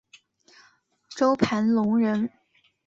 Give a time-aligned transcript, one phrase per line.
[1.15, 2.31] 周盘龙人。